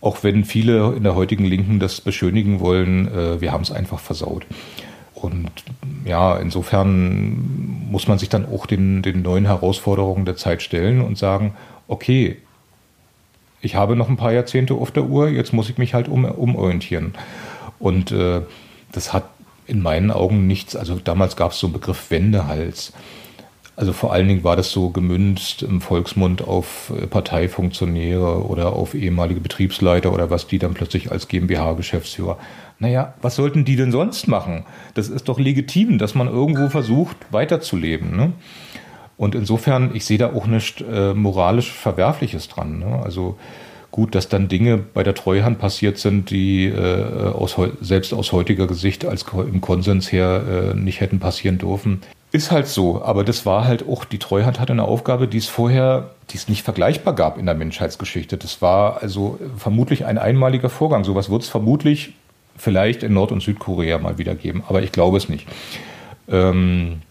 [0.00, 3.98] Auch wenn viele in der heutigen Linken das beschönigen wollen, äh, wir haben es einfach
[3.98, 4.46] versaut.
[5.14, 5.50] Und
[6.04, 11.16] ja, insofern muss man sich dann auch den, den neuen Herausforderungen der Zeit stellen und
[11.16, 11.54] sagen,
[11.88, 12.36] okay,
[13.62, 16.26] ich habe noch ein paar Jahrzehnte auf der Uhr, jetzt muss ich mich halt um,
[16.26, 17.14] umorientieren.
[17.78, 18.42] Und äh,
[18.92, 19.24] das hat
[19.66, 22.92] in meinen Augen nichts, also damals gab es so einen Begriff Wendehals.
[23.76, 28.94] Also vor allen Dingen war das so gemünzt im Volksmund auf äh, Parteifunktionäre oder auf
[28.94, 32.38] ehemalige Betriebsleiter oder was die dann plötzlich als GmbH-Geschäftsführer.
[32.78, 34.64] Naja, was sollten die denn sonst machen?
[34.94, 38.16] Das ist doch legitim, dass man irgendwo versucht, weiterzuleben.
[38.16, 38.32] Ne?
[39.16, 42.78] Und insofern, ich sehe da auch nichts äh, moralisch Verwerfliches dran.
[42.78, 43.00] Ne?
[43.02, 43.38] Also
[43.90, 48.72] gut, dass dann Dinge bei der Treuhand passiert sind, die äh, aus, selbst aus heutiger
[48.74, 52.00] Sicht als im Konsens her äh, nicht hätten passieren dürfen.
[52.34, 55.46] Ist halt so, aber das war halt auch, die Treuhand hatte eine Aufgabe, die es
[55.46, 58.36] vorher, die es nicht vergleichbar gab in der Menschheitsgeschichte.
[58.36, 61.04] Das war also vermutlich ein einmaliger Vorgang.
[61.04, 62.14] Sowas wird es vermutlich
[62.56, 65.46] vielleicht in Nord- und Südkorea mal wieder geben, aber ich glaube es nicht.
[66.28, 67.02] Ähm,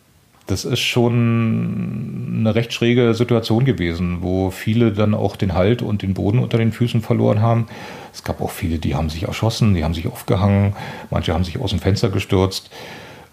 [0.48, 6.02] das ist schon eine recht schräge Situation gewesen, wo viele dann auch den Halt und
[6.02, 7.68] den Boden unter den Füßen verloren haben.
[8.12, 10.76] Es gab auch viele, die haben sich erschossen, die haben sich aufgehangen,
[11.12, 12.70] manche haben sich aus dem Fenster gestürzt.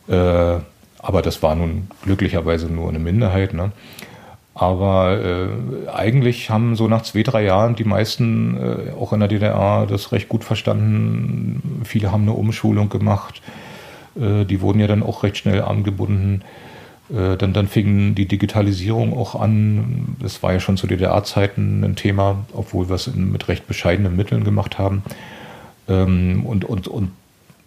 [0.07, 0.59] Äh,
[1.02, 3.54] aber das war nun glücklicherweise nur eine Minderheit.
[3.54, 3.72] Ne?
[4.54, 9.28] Aber äh, eigentlich haben so nach zwei, drei Jahren die meisten äh, auch in der
[9.28, 11.80] DDR das recht gut verstanden.
[11.84, 13.40] Viele haben eine Umschulung gemacht.
[14.20, 16.42] Äh, die wurden ja dann auch recht schnell angebunden.
[17.08, 20.16] Äh, dann, dann fing die Digitalisierung auch an.
[20.20, 24.44] Das war ja schon zu DDR-Zeiten ein Thema, obwohl wir es mit recht bescheidenen Mitteln
[24.44, 25.02] gemacht haben.
[25.88, 27.12] Ähm, und, und, und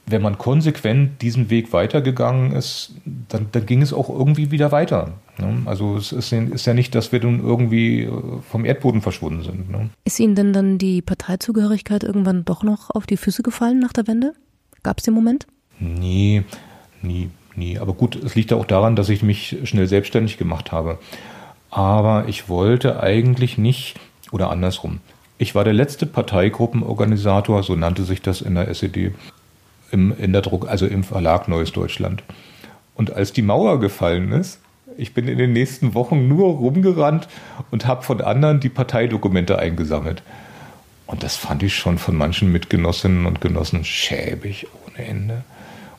[0.05, 2.91] wenn man konsequent diesen Weg weitergegangen ist,
[3.29, 5.13] dann, dann ging es auch irgendwie wieder weiter.
[5.37, 5.61] Ne?
[5.65, 8.11] Also es ist, ist, ja nicht, dass wir nun irgendwie äh,
[8.49, 9.69] vom Erdboden verschwunden sind.
[9.69, 9.89] Ne?
[10.03, 14.07] Ist Ihnen denn dann die Parteizugehörigkeit irgendwann doch noch auf die Füße gefallen nach der
[14.07, 14.33] Wende?
[14.83, 15.47] Gab es den Moment?
[15.79, 16.43] Nee,
[17.01, 17.79] nie, nie.
[17.79, 20.99] Aber gut, es liegt ja auch daran, dass ich mich schnell selbstständig gemacht habe.
[21.69, 23.99] Aber ich wollte eigentlich nicht,
[24.31, 24.99] oder andersrum.
[25.37, 29.13] Ich war der letzte Parteigruppenorganisator, so nannte sich das in der SED,
[29.93, 32.23] im, in der Druck, also im Verlag Neues Deutschland.
[32.95, 34.59] Und als die Mauer gefallen ist,
[34.97, 37.27] ich bin in den nächsten Wochen nur rumgerannt
[37.71, 40.21] und habe von anderen die Parteidokumente eingesammelt.
[41.07, 45.43] Und das fand ich schon von manchen Mitgenossinnen und Genossen schäbig ohne Ende.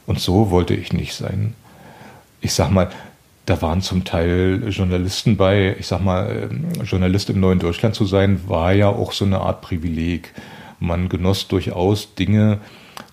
[0.06, 1.54] Und so wollte ich nicht sein.
[2.40, 2.90] Ich sag mal,
[3.46, 5.76] da waren zum Teil Journalisten bei.
[5.78, 9.40] Ich sag mal, ähm, Journalist im neuen Deutschland zu sein, war ja auch so eine
[9.40, 10.32] Art Privileg.
[10.80, 12.58] Man genoss durchaus Dinge,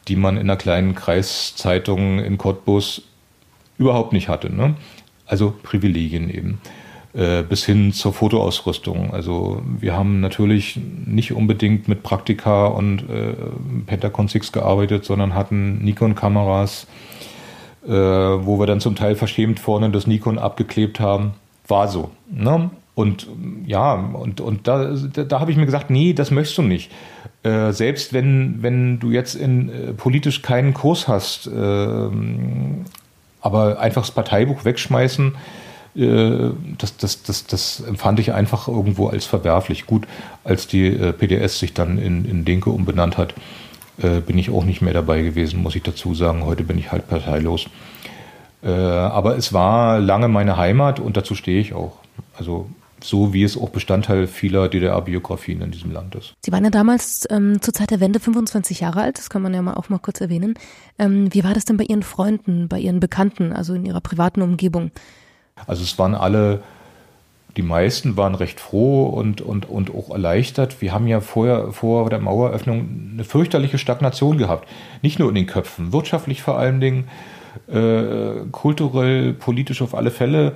[0.08, 3.04] die man in einer kleinen Kreiszeitung in Cottbus
[3.78, 4.54] überhaupt nicht hatte.
[4.54, 4.76] Ne?
[5.26, 6.60] Also Privilegien eben.
[7.14, 9.14] Äh, bis hin zur Fotoausrüstung.
[9.14, 13.34] Also wir haben natürlich nicht unbedingt mit Praktika und äh,
[13.86, 16.88] Pentacon 6 gearbeitet, sondern hatten Nikon-Kameras,
[17.86, 21.34] äh, wo wir dann zum Teil verschämt vorne das Nikon abgeklebt haben.
[21.68, 22.12] War so.
[22.30, 22.70] Ne?
[22.96, 23.28] Und
[23.66, 26.92] ja, und, und da, da, da habe ich mir gesagt, nee, das möchtest du nicht.
[27.44, 32.10] Äh, selbst wenn, wenn du jetzt in, äh, politisch keinen Kurs hast, äh,
[33.42, 35.34] aber einfach das Parteibuch wegschmeißen,
[35.96, 39.88] äh, das, das, das, das empfand ich einfach irgendwo als verwerflich.
[39.88, 40.06] Gut,
[40.44, 43.34] als die äh, PDS sich dann in, in Linke umbenannt hat,
[44.26, 46.44] bin ich auch nicht mehr dabei gewesen, muss ich dazu sagen.
[46.44, 47.68] Heute bin ich halt parteilos.
[48.64, 51.98] aber es war lange meine Heimat und dazu stehe ich auch.
[52.36, 52.68] Also
[53.04, 56.34] so wie es auch Bestandteil vieler DDR-Biografien in diesem Land ist.
[56.44, 59.54] Sie waren ja damals ähm, zur Zeit der Wende 25 Jahre alt, das kann man
[59.54, 60.56] ja mal auch mal kurz erwähnen.
[61.00, 64.42] Ähm, wie war das denn bei Ihren Freunden, bei Ihren Bekannten, also in Ihrer privaten
[64.42, 64.92] Umgebung?
[65.68, 66.62] Also es waren alle,
[67.58, 70.82] die meisten waren recht froh und, und, und auch erleichtert.
[70.82, 74.68] Wir haben ja vorher, vor der Maueröffnung eine fürchterliche Stagnation gehabt.
[75.02, 77.08] Nicht nur in den Köpfen, wirtschaftlich vor allen Dingen,
[77.68, 80.54] äh, kulturell, politisch auf alle Fälle.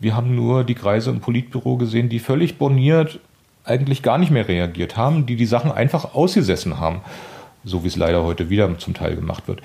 [0.00, 3.20] Wir haben nur die Kreise im Politbüro gesehen, die völlig borniert
[3.64, 7.00] eigentlich gar nicht mehr reagiert haben, die die Sachen einfach ausgesessen haben,
[7.64, 9.60] so wie es leider heute wieder zum Teil gemacht wird.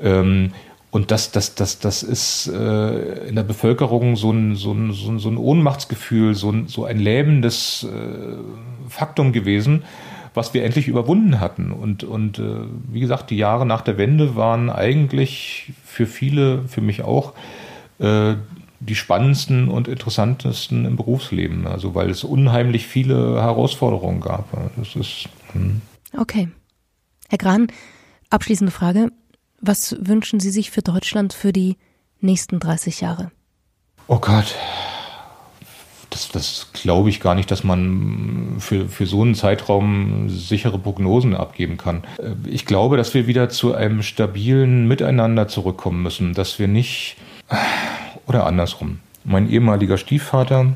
[0.00, 0.52] Ähm,
[0.90, 5.10] und das, das, das, das ist äh, in der Bevölkerung so ein, so ein, so
[5.10, 8.36] ein, so ein Ohnmachtsgefühl, so ein, so ein lähmendes äh,
[8.88, 9.82] Faktum gewesen,
[10.34, 11.72] was wir endlich überwunden hatten.
[11.72, 12.60] Und, und äh,
[12.92, 17.32] wie gesagt, die Jahre nach der Wende waren eigentlich für viele, für mich auch,
[18.86, 21.66] die spannendsten und interessantesten im Berufsleben.
[21.66, 24.48] Also weil es unheimlich viele Herausforderungen gab.
[24.76, 25.28] Das ist.
[25.52, 25.80] Hm.
[26.16, 26.48] Okay.
[27.28, 27.68] Herr Gran,
[28.30, 29.10] abschließende Frage.
[29.60, 31.76] Was wünschen Sie sich für Deutschland für die
[32.20, 33.30] nächsten 30 Jahre?
[34.08, 34.54] Oh Gott.
[36.10, 41.34] Das, das glaube ich gar nicht, dass man für, für so einen Zeitraum sichere Prognosen
[41.34, 42.04] abgeben kann.
[42.46, 47.16] Ich glaube, dass wir wieder zu einem stabilen Miteinander zurückkommen müssen, dass wir nicht
[48.26, 49.00] oder andersrum.
[49.24, 50.66] Mein ehemaliger Stiefvater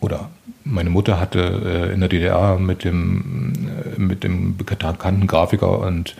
[0.00, 0.28] oder
[0.64, 3.52] meine Mutter hatte äh, in der DDR mit dem,
[3.96, 6.14] äh, mit dem bekannten Grafiker und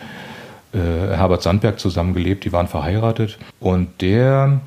[0.73, 3.37] äh, Herbert Sandberg zusammengelebt, die waren verheiratet.
[3.59, 4.61] Und der,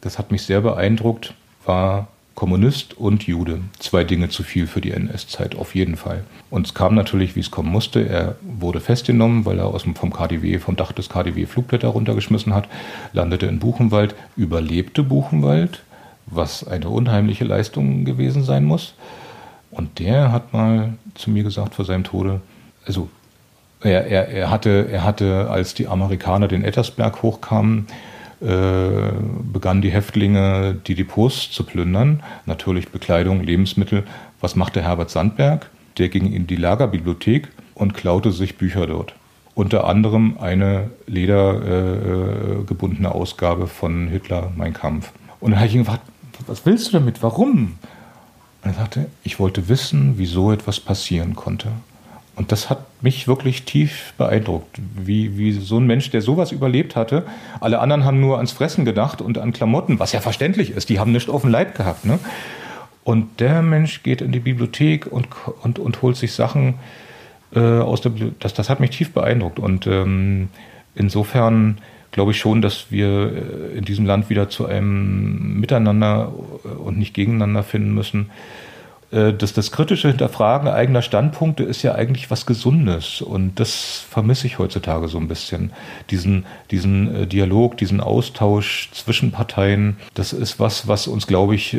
[0.00, 2.08] das hat mich sehr beeindruckt, war
[2.44, 3.60] Kommunist und Jude.
[3.78, 6.24] Zwei Dinge zu viel für die NS-Zeit, auf jeden Fall.
[6.50, 8.06] Und es kam natürlich, wie es kommen musste.
[8.06, 12.52] Er wurde festgenommen, weil er aus dem, vom KDW, vom Dach des KDW Flugblätter runtergeschmissen
[12.52, 12.68] hat,
[13.14, 15.84] landete in Buchenwald, überlebte Buchenwald,
[16.26, 18.92] was eine unheimliche Leistung gewesen sein muss.
[19.70, 22.42] Und der hat mal zu mir gesagt vor seinem Tode,
[22.84, 23.08] also
[23.80, 27.86] er, er, er, hatte, er hatte, als die Amerikaner den Ettersberg hochkamen,
[28.40, 32.22] begannen die Häftlinge die Depots zu plündern.
[32.46, 34.04] Natürlich Bekleidung, Lebensmittel.
[34.40, 35.68] Was machte Herbert Sandberg?
[35.98, 39.14] Der ging in die Lagerbibliothek und klaute sich Bücher dort.
[39.54, 45.12] Unter anderem eine ledergebundene äh, Ausgabe von Hitler, Mein Kampf.
[45.38, 46.02] Und dann habe ich ihn gefragt,
[46.46, 47.22] was willst du damit?
[47.22, 47.78] Warum?
[48.64, 51.68] Und er sagte, ich wollte wissen, wieso etwas passieren konnte.
[52.36, 56.96] Und das hat mich wirklich tief beeindruckt, wie, wie so ein Mensch, der sowas überlebt
[56.96, 57.24] hatte.
[57.60, 60.88] Alle anderen haben nur ans Fressen gedacht und an Klamotten, was ja verständlich ist.
[60.88, 62.04] Die haben nichts auf dem Leib gehabt.
[62.04, 62.18] Ne?
[63.04, 65.28] Und der Mensch geht in die Bibliothek und,
[65.62, 66.74] und, und holt sich Sachen
[67.54, 68.40] äh, aus der Bibliothek.
[68.40, 69.60] Das, das hat mich tief beeindruckt.
[69.60, 70.48] Und ähm,
[70.96, 71.78] insofern
[72.10, 73.32] glaube ich schon, dass wir
[73.72, 76.32] äh, in diesem Land wieder zu einem Miteinander
[76.64, 78.30] äh, und nicht gegeneinander finden müssen.
[79.14, 84.46] Äh, das, das kritische Hinterfragen eigener Standpunkte ist ja eigentlich was Gesundes und das vermisse
[84.46, 85.72] ich heutzutage so ein bisschen.
[86.10, 91.74] Diesen, diesen äh, Dialog, diesen Austausch zwischen Parteien, das ist was, was uns, glaube ich,
[91.74, 91.78] äh,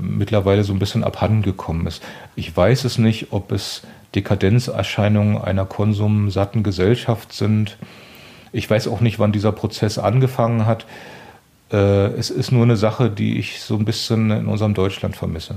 [0.00, 2.02] mittlerweile so ein bisschen abhanden gekommen ist.
[2.34, 3.82] Ich weiß es nicht, ob es
[4.14, 7.76] Dekadenzerscheinungen einer konsumsatten Gesellschaft sind.
[8.52, 10.86] Ich weiß auch nicht, wann dieser Prozess angefangen hat.
[11.68, 15.56] Es ist nur eine Sache, die ich so ein bisschen in unserem Deutschland vermisse.